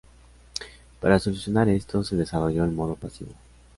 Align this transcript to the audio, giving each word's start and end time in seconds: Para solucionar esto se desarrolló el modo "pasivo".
Para 0.99 1.19
solucionar 1.19 1.69
esto 1.69 2.03
se 2.03 2.15
desarrolló 2.15 2.63
el 2.63 2.71
modo 2.71 2.95
"pasivo". 2.95 3.33